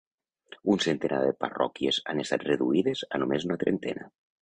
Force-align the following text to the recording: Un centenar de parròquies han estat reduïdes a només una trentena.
Un 0.75 0.81
centenar 0.85 1.19
de 1.27 1.35
parròquies 1.45 2.01
han 2.15 2.25
estat 2.25 2.49
reduïdes 2.51 3.07
a 3.11 3.25
només 3.25 3.51
una 3.51 3.63
trentena. 3.67 4.13